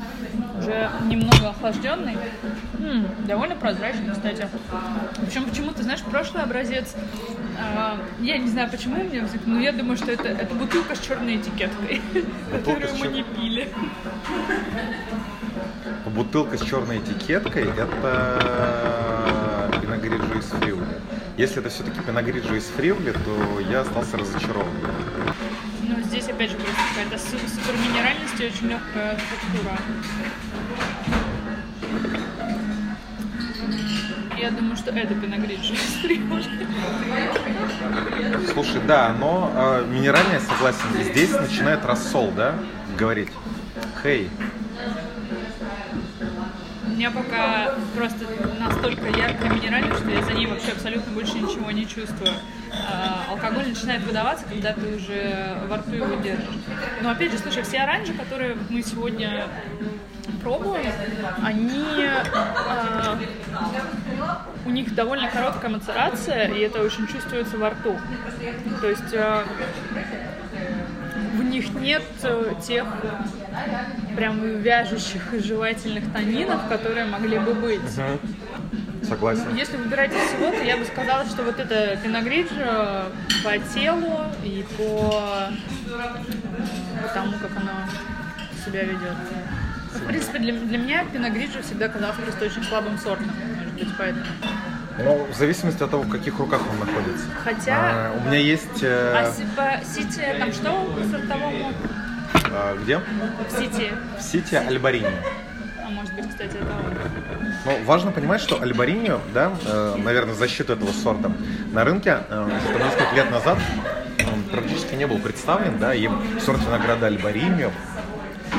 [0.57, 2.17] уже немного охлажденный,
[2.79, 4.47] М, довольно прозрачный, кстати.
[5.21, 6.95] Причем почему-то, знаешь, прошлый образец,
[7.59, 10.95] а, я не знаю, почему у меня возник, но я думаю, что это, это бутылка
[10.95, 12.01] с черной этикеткой,
[12.53, 13.69] которую мы не пили.
[16.15, 21.01] Бутылка с черной этикеткой– это пиногриджо из Фривли.
[21.37, 24.69] Если это все-таки пиногриджо из Фривли, то я остался разочарован.
[26.17, 29.77] Здесь опять же просто какая-то су- супер минеральность и очень легкая структура.
[34.39, 35.15] Я думаю, что это
[36.01, 36.67] Фриволи.
[38.51, 42.55] Слушай, да, но э, минеральное, согласен, здесь начинает рассол, да,
[42.97, 43.29] говорить.
[44.03, 44.31] Хей.
[46.87, 48.25] У меня пока просто
[48.67, 52.33] настолько яркая минеральная, что я за ней вообще абсолютно больше ничего не чувствую.
[52.73, 56.45] А, алкоголь начинает выдаваться, когда ты уже во рту его держишь.
[57.03, 59.45] Но опять же, слушай, все оранжи, которые мы сегодня
[60.43, 60.93] пробуем,
[61.43, 63.19] они а,
[64.65, 67.97] у них довольно короткая мацерация, и это очень чувствуется во рту.
[68.81, 69.45] То есть а,
[71.37, 72.85] в них нет э, тех
[74.17, 77.81] прям вяжущих и жевательных тонинов, которые могли бы быть.
[79.09, 79.55] Согласен.
[79.55, 83.07] Если выбирать из всего, то я бы сказала, что вот это пиногриджо
[83.45, 85.49] по телу и по,
[87.03, 87.73] по тому, как оно
[88.65, 89.15] себя ведет.
[89.95, 94.25] В принципе, для, для меня пиногриджо всегда казался просто очень слабым сортом, может быть, поэтому.
[94.99, 97.27] Ну, в зависимости от того, в каких руках он находится.
[97.45, 97.77] Хотя...
[97.79, 98.83] А, у меня есть...
[98.83, 101.73] э, А по Сити, там что по сортовому?
[102.51, 102.99] а, где?
[102.99, 103.93] В Сити.
[104.19, 105.11] В Сити Альбарини.
[106.17, 106.97] Быть, кстати, это он.
[107.67, 111.31] Ну, важно понимать, что Альбариньо, да, э, наверное, защиту этого сорта,
[111.73, 112.49] на рынке э,
[112.83, 113.59] несколько лет назад
[114.51, 116.09] практически не был представлен, да, и
[116.41, 117.71] сорт винограда Альбариньо,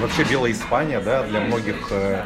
[0.01, 2.23] вообще Белая Испания, да, для многих э,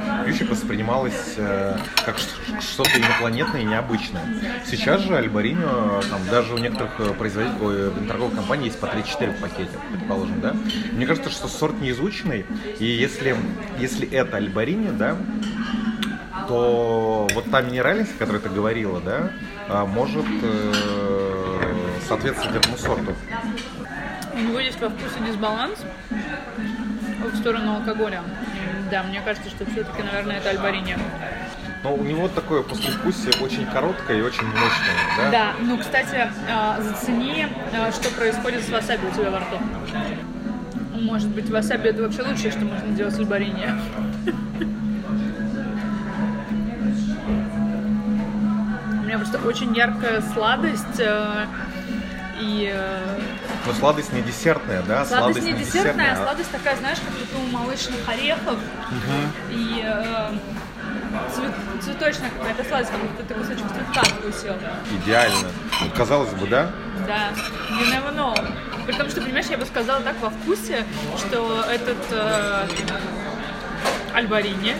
[0.49, 2.17] воспринималась э, как
[2.59, 4.23] что-то инопланетное и необычное.
[4.65, 9.37] Сейчас же Альбариньо, там, даже у некоторых э, производителей, э, торговых компаний есть по 3-4
[9.37, 10.55] в пакете, предположим, да.
[10.91, 12.45] Мне кажется, что сорт неизученный,
[12.79, 13.35] и если,
[13.79, 15.17] если это Альбариньо, да,
[16.47, 19.31] то вот та минеральность, о которой ты говорила, да,
[19.69, 20.73] а, может э,
[22.07, 23.15] соответствовать этому сорту.
[24.33, 25.79] У него есть во вкусе дисбаланс
[27.31, 28.23] в сторону алкоголя.
[28.89, 30.97] Да, мне кажется, что все-таки, наверное, это альбарини.
[31.83, 35.31] Но у него такое послевкусие очень короткое и очень мощное, да?
[35.31, 39.57] Да, ну, кстати, а, зацени, а, что происходит с васаби у тебя во рту.
[40.93, 43.67] Может быть, васаби это вообще лучшее, что можно делать с альбарини.
[48.99, 51.45] У меня просто очень яркая сладость э,
[52.39, 52.73] и
[53.65, 55.05] Но сладость не десертная, да?
[55.05, 58.57] Сладость не десертная, а а- сладость такая, знаешь, как будто у молочных орехов
[59.49, 60.31] и э,
[61.35, 64.53] цвет- цветочная какая-то сладость, как будто ты кусочек цветка вкусил.
[65.03, 65.49] Идеально.
[65.81, 66.71] Вот, казалось бы, да?
[67.07, 67.29] Да,
[67.69, 68.35] you never know.
[68.85, 70.83] При том, что, понимаешь, я бы сказала так во вкусе,
[71.17, 72.67] что этот э,
[74.13, 74.75] альбарини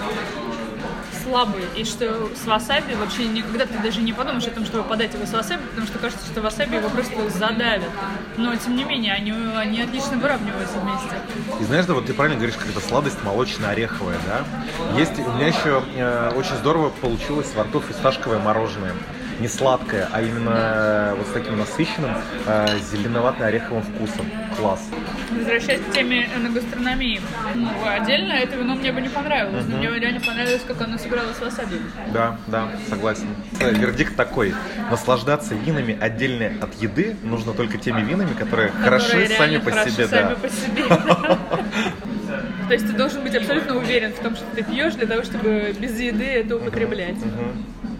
[1.23, 5.13] слабый, и что с васаби вообще никогда ты даже не подумаешь о том, чтобы подать
[5.13, 7.89] его с васаби, потому что кажется, что васаби его просто задавят.
[8.37, 11.15] Но, тем не менее, они, они отлично выравниваются вместе.
[11.59, 14.97] И знаешь, да, вот ты правильно говоришь, как это сладость молочно-ореховая, да?
[14.97, 18.93] Есть, у меня еще э, очень здорово получилось во рту фисташковое мороженое.
[19.41, 22.11] Не сладкое, а именно э, вот с таким насыщенным
[22.45, 24.27] э, зеленовато-ореховым вкусом.
[24.55, 24.87] Класс.
[25.35, 27.19] Возвращаясь к теме на гастрономии.
[27.55, 31.33] Ну, отдельно это вино мне бы не понравилось, но мне реально понравилось, как оно сыграло
[31.33, 31.77] с васаби.
[32.13, 33.29] Да, да, согласен.
[33.59, 34.53] Вердикт такой.
[34.91, 39.71] Наслаждаться винами отдельно от еды нужно только теми винами, которые, хороши Которые сами реально по
[39.71, 40.35] хороши себе, сами да.
[40.35, 41.39] по себе, да.
[42.67, 45.75] То есть ты должен быть абсолютно уверен в том, что ты пьешь для того, чтобы
[45.79, 47.17] без еды это употреблять.
[47.17, 47.90] И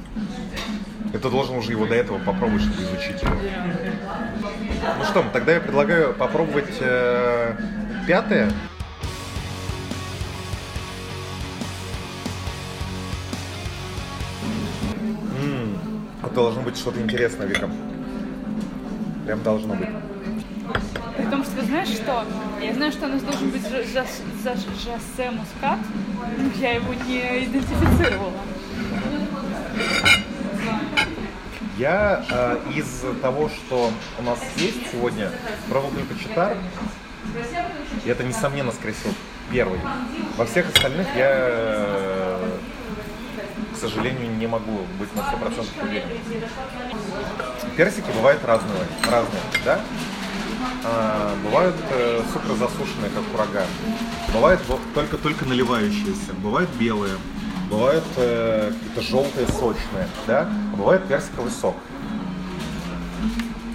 [1.18, 3.36] ты должен уже его до этого попробовать, чтобы изучить его.
[4.98, 7.56] Ну что, тогда я предлагаю попробовать э,
[8.08, 8.50] пятое.
[15.42, 15.78] М,
[16.24, 17.70] Это должно быть что-то интересное, Вика.
[19.26, 19.90] Прям должно быть.
[21.18, 22.24] При том, что знаешь что?
[22.62, 25.80] Я знаю, что у нас должен быть Жосе Мускат,
[26.38, 28.32] но я его не идентифицировала.
[31.82, 33.90] Я э, из того, что
[34.20, 35.32] у нас есть сегодня,
[35.68, 36.56] пробовал только читар.
[38.06, 39.14] И это, несомненно, скорее всего,
[39.52, 39.80] первый.
[40.38, 42.58] Во всех остальных я, э,
[43.74, 46.08] к сожалению, не могу быть на 100% уверен.
[47.76, 49.80] Персики бывают разные, разные, да?
[50.84, 53.68] А, бывают э, супер засушенные, как ураган.
[54.32, 54.62] Бывают
[54.94, 56.34] только-только наливающиеся.
[56.44, 57.16] Бывают белые.
[57.72, 60.48] Бывают э, какие-то желтые, сочные, да?
[60.82, 61.76] Бывает персиковый сок.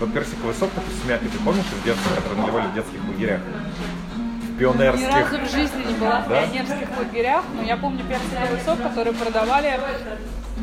[0.01, 3.41] Вот персиковый сок с мякотью, ты помнишь из детства, который наливали в детских лагерях?
[3.43, 5.09] В Ни пионерских.
[5.15, 6.43] разу в жизни не была в Да?
[6.49, 9.79] пионерских лагерях, но я помню персиковый сок, который продавали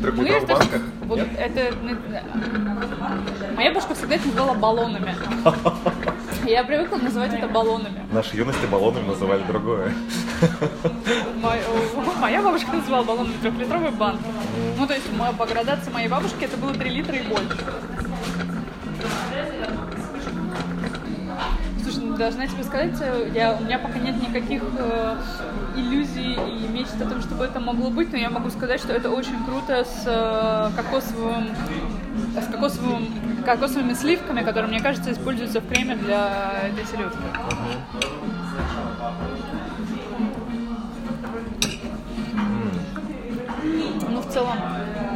[0.02, 0.82] Мы это- банках?
[1.06, 1.28] вот Нет?
[1.38, 1.74] это,
[3.56, 5.16] моя бабушка всегда это называла баллонами.
[6.46, 8.02] Я привыкла называть это баллонами.
[8.12, 9.92] Нашей юности баллонами называли другое.
[12.20, 14.24] Моя бабушка называла баллонами трехлитровые банки.
[14.78, 15.06] Ну, то есть
[15.38, 17.58] по градации моей бабушки это было 3 литра и больше.
[21.82, 25.16] Слушай, ну должна тебе сказать, э, я, у меня пока нет никаких э,
[25.76, 29.10] иллюзий и мечт о том, чтобы это могло быть, но я могу сказать, что это
[29.10, 31.48] очень круто с э, кокосовым
[32.40, 33.06] с кокосовым,
[33.44, 37.18] кокосовыми сливками, которые, мне кажется, используются в креме для этой селедки.
[44.08, 44.58] Ну, в целом,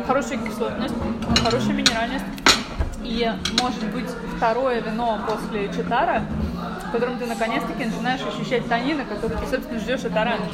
[0.06, 0.94] хорошая кислотность,
[1.44, 2.24] хорошая минеральность.
[3.02, 3.30] И,
[3.62, 6.22] может быть, второе вино после читара,
[6.88, 10.44] в котором ты наконец-таки начинаешь ощущать танины, которые ты, собственно, ждешь от оранжа.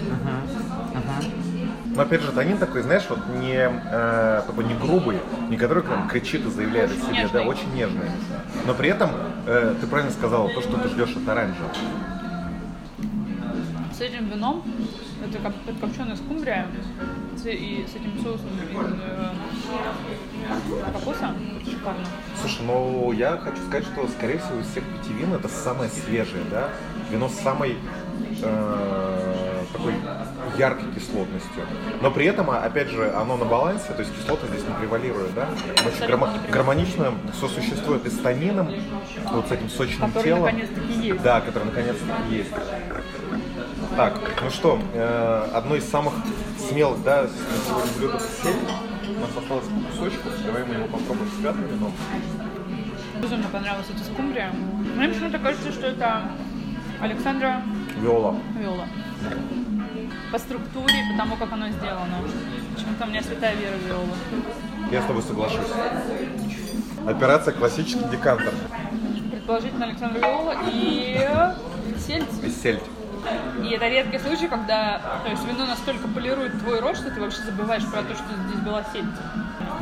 [1.94, 6.08] Но опять же, танин такой, знаешь, вот не э, такой не грубый, не который прям
[6.08, 8.10] кричит и заявляет о себе, да, очень нежный.
[8.66, 9.10] Но при этом
[9.46, 11.64] э, ты правильно сказала, то, что ты ждешь от оранжа.
[13.96, 14.64] С этим вином,
[15.24, 16.66] это как это копченая скумбрия,
[17.44, 19.30] и с этим соусом э,
[20.92, 21.32] кокоса,
[21.64, 22.04] шикарно.
[22.40, 26.42] Слушай, ну я хочу сказать, что, скорее всего, из всех пяти вин это самое свежее,
[26.50, 26.70] да?
[27.10, 27.76] Вино с самой
[28.42, 29.33] э,
[29.74, 29.94] такой
[30.58, 31.62] яркой кислотностью.
[32.00, 35.34] Но при этом, а, опять же, оно на балансе, то есть кислота здесь не превалирует,
[35.34, 35.48] да?
[35.86, 38.68] Очень гармо- гармонично сосуществует и с танином,
[39.32, 40.42] вот с этим сочным Который телом.
[40.44, 41.22] наконец-таки есть.
[41.22, 42.50] Да, который наконец-таки есть.
[43.96, 46.14] Так, ну что, э, одно из самых
[46.58, 48.56] смелых, да, на сегодня блюд это сельдь.
[49.16, 51.92] У нас осталось кусочков, давай мы его попробуем с пятым вином.
[53.20, 54.50] Безумно понравилась эта скумбрия.
[54.96, 56.22] Мне почему-то кажется, что это
[57.00, 57.62] Александра
[58.04, 58.34] Виола.
[58.58, 58.86] Виола.
[60.30, 62.16] По структуре, по тому, как оно сделано.
[62.74, 64.12] Почему-то у меня святая вера в Виолу.
[64.90, 65.72] Я с тобой соглашусь.
[67.06, 68.52] Операция классический декантер.
[69.30, 71.18] Предположительно Александра Виола и
[71.98, 72.28] сельдь.
[72.42, 72.82] И сельдь.
[73.62, 77.38] И это редкий случай, когда то есть вино настолько полирует твой рот, что ты вообще
[77.38, 79.06] забываешь про то, что здесь была сельдь.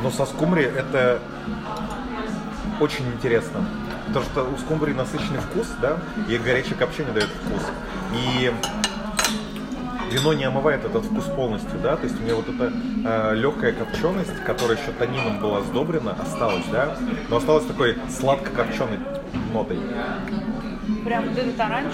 [0.01, 1.19] Но со скумбрией это
[2.79, 3.65] очень интересно.
[4.13, 5.97] Потому что у скумбрии насыщенный вкус, да,
[6.29, 7.63] и горячее копчение дает вкус.
[8.13, 8.51] И
[10.11, 12.71] вино не омывает этот вкус полностью, да, то есть у меня вот эта
[13.05, 16.95] э, легкая копченость, которая еще танином была сдобрена, осталась, да,
[17.29, 18.99] но осталась такой сладко-копченой
[19.51, 19.79] нотой.
[21.03, 21.93] Прям вот этот оранж.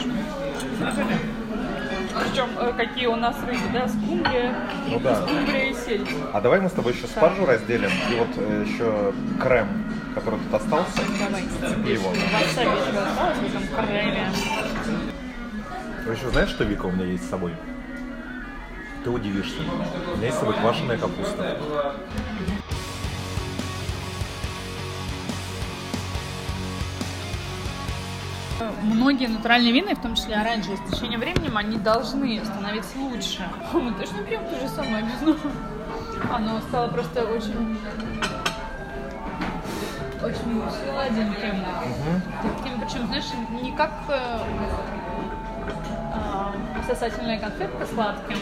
[2.22, 4.56] Причем э, какие у нас рыбы, да, скумбрия,
[4.90, 5.16] Ну да.
[5.22, 6.10] скумбрия и сельдь.
[6.34, 9.68] А давай мы с тобой еще спаржу разделим, и вот э, еще крем,
[10.14, 11.44] который тут остался, Давай.
[11.62, 12.10] зацепи его.
[12.10, 14.32] Васаби еще осталось в этом креме.
[16.06, 17.54] Вы еще знаешь, что, Вика, у меня есть с собой?
[19.04, 19.62] Ты удивишься.
[20.14, 21.58] У меня есть с собой квашеная капуста.
[28.84, 33.48] Многие натуральные вина, и в том числе оранжевые, с течением времени, они должны становиться лучше.
[33.74, 35.38] Мы точно пьем то же самое вино.
[36.32, 37.78] Оно стало просто очень...
[40.22, 41.66] Очень сладеньким.
[42.42, 43.26] Таким, причем, знаешь,
[43.62, 44.40] не как э,
[46.14, 46.54] а,
[46.86, 48.38] сосательная конфетка сладким,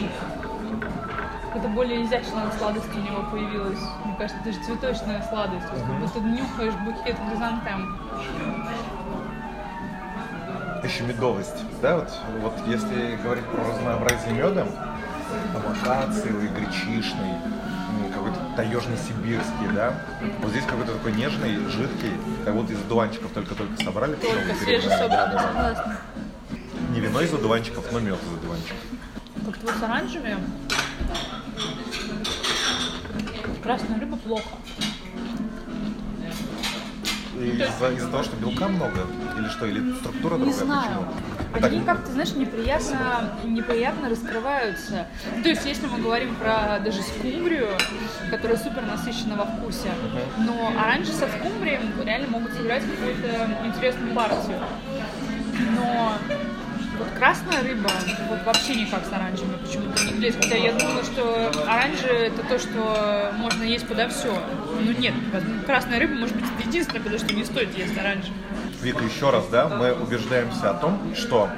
[1.44, 3.80] какая-то более изящная сладость у него появилась.
[4.04, 5.68] Мне кажется, даже цветочная сладость.
[5.68, 8.00] То есть, как будто нюхаешь букет хризантем.
[10.84, 12.10] Еще медовость, да, вот,
[12.42, 14.66] вот если говорить про разнообразие меда,
[15.54, 17.34] там акациевый, гречишный,
[18.58, 19.94] м, какой-то таежный сибирский, да,
[20.42, 22.12] вот здесь какой-то такой нежный, жидкий,
[22.46, 24.16] как вот из одуванчиков только-только собрали.
[24.16, 25.98] Только свежесобранный, да, согласна.
[26.92, 28.78] Не вино из одуванчиков, но мед из одуванчиков.
[29.46, 30.38] Как-то вот с оранжевыми.
[33.64, 34.50] Красная рыба плохо.
[37.36, 39.06] Из-за из-за того, что белка много,
[39.38, 40.84] или что, или структура Не другая, знаю.
[41.06, 41.37] почему?
[41.62, 45.08] Они как-то, знаешь, неприятно, неприятно раскрываются.
[45.44, 47.70] То есть, если мы говорим про даже скумбрию,
[48.30, 49.90] которая супер насыщена во вкусе,
[50.38, 54.60] но оранжи со скумбрией реально могут сыграть какую-то интересную партию.
[55.76, 56.14] Но
[56.98, 57.90] вот красная рыба
[58.30, 60.44] вот вообще никак с оранжевыми почему-то не влезет.
[60.44, 64.36] Хотя я думала, что оранжи это то, что можно есть подо все.
[64.82, 65.14] Ну нет,
[65.66, 68.32] красная рыба может быть единственное, потому что не стоит есть оранжи.
[68.88, 71.50] Вика, еще раз, да, мы убеждаемся о том, что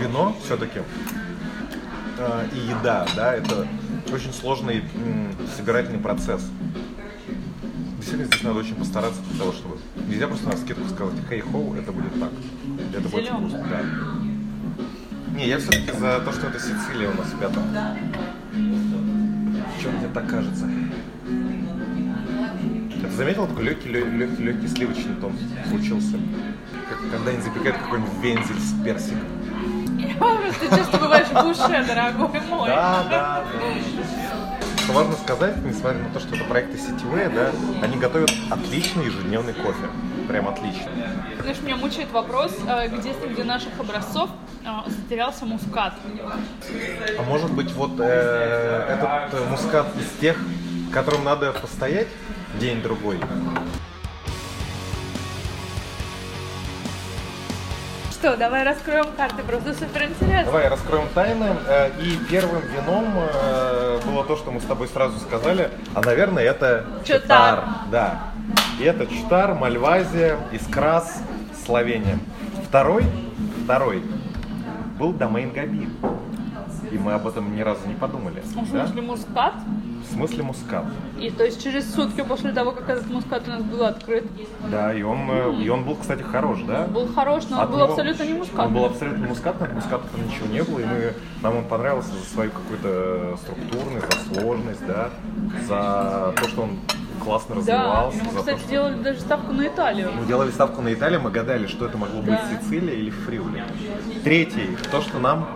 [0.00, 0.80] вино все-таки
[2.54, 3.66] и еда, да, это
[4.10, 6.40] очень сложный м, собирательный процесс.
[7.98, 9.76] Действительно, здесь надо очень постараться для того, чтобы...
[10.08, 12.30] Нельзя просто на скидку сказать, хей хоу, это будет так.
[12.94, 13.40] Это будет Зелёный.
[13.40, 15.36] вкусно, да.
[15.36, 17.62] Не, я все-таки за то, что это Сицилия у нас в пятом.
[19.78, 20.64] Что мне так кажется?
[23.20, 25.34] Заметил, такой легкий, легкий, легкий сливочный тон
[25.68, 26.18] случился?
[26.88, 29.26] Как когда они запекают какой-нибудь вензель с персиком.
[30.58, 32.70] Ты часто бываешь в душе, дорогой мой.
[32.70, 34.82] Да, да, да.
[34.82, 37.50] Что важно сказать, несмотря на то, что это проекты сетевые, да,
[37.82, 39.90] они готовят отличный ежедневный кофе.
[40.26, 40.90] прям отлично.
[41.42, 44.30] Знаешь, меня мучает вопрос, э, где среди наших образцов
[44.64, 45.92] э, затерялся мускат.
[47.18, 50.38] А может быть, вот э, этот э, мускат из тех,
[50.90, 52.08] которым надо постоять
[52.58, 53.20] день-другой?
[58.12, 60.44] Что, давай раскроем карты, просто супер интересно.
[60.44, 61.56] Давай раскроем тайны.
[61.66, 65.70] Э, И первым вином э, было то, что мы с тобой сразу сказали.
[65.94, 67.64] А, наверное, это Чутар.
[67.90, 68.24] Да.
[68.78, 71.22] И это Чутар, Мальвазия, Искрас,
[71.64, 72.18] Словения.
[72.68, 73.06] Второй,
[73.64, 74.02] второй
[74.98, 75.88] был Домейн Габи.
[76.90, 78.40] И мы об этом ни разу не подумали.
[78.40, 78.84] В да?
[78.84, 79.54] смысле мускат?
[80.08, 80.84] В смысле мускат.
[81.20, 84.24] И то есть через сутки после того, как этот мускат у нас был открыт,
[84.70, 86.86] Да, и он, э, и он был, кстати, хорош, да?
[86.86, 88.58] был хорош, но он От был него- абсолютно не мускат.
[88.66, 92.10] Он был абсолютно мускатный, от муската там ничего не было, и мы, нам он понравился
[92.12, 95.10] за свою какую-то структурность, за сложность, да,
[95.68, 96.70] за то, что он
[97.22, 98.18] классно Да, развивался.
[98.24, 98.70] мы, за кстати, то, что...
[98.70, 100.10] делали даже ставку на Италию.
[100.18, 102.40] Мы делали ставку на Италию, мы гадали, что это могло быть Да.
[102.62, 103.62] Сицилия или Фриули.
[104.24, 105.46] Третий, то, что нам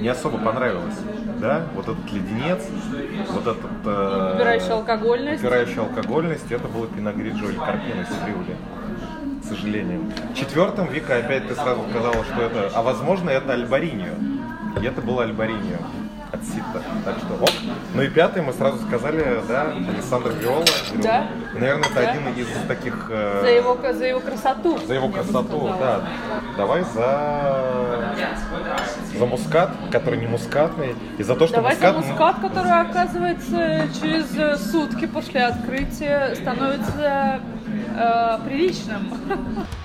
[0.00, 0.98] не особо понравилось,
[1.44, 2.62] да, вот этот леденец,
[3.30, 3.70] вот этот...
[3.84, 5.42] э, Убирающий алкогольность.
[5.42, 8.56] Убирающий алкогольность, это было Пиногриджо или Карпино из.
[9.42, 10.10] К сожалению.
[10.34, 12.70] Четвертым, Вика, опять ты сразу сказала, что это...
[12.74, 14.14] А возможно, это Альбариньо.
[14.80, 15.76] И это было Альбариньо
[16.34, 16.82] от Сита.
[17.04, 17.50] Так что ок.
[17.94, 20.64] Ну и пятый мы сразу сказали, да, Александр Виола.
[21.02, 21.26] Да.
[21.54, 22.10] Наверное, это Да.
[22.10, 23.06] один из таких...
[23.10, 24.78] э, За его, за его красоту.
[24.78, 26.02] за его красоту, да.
[26.56, 28.14] Давай за
[29.18, 33.88] за мускат, который не мускатный, и за то, что Давай за мускат, мускат, который, оказывается,
[34.00, 37.40] через э, сутки после открытия становится
[37.96, 39.12] э, приличным.